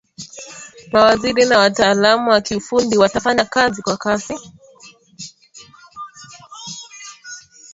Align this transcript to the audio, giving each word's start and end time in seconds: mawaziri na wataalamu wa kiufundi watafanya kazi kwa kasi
mawaziri 0.93 1.45
na 1.45 1.59
wataalamu 1.59 2.29
wa 2.31 2.41
kiufundi 2.41 2.97
watafanya 2.97 3.45
kazi 3.45 3.81
kwa 3.81 3.97
kasi 3.97 4.33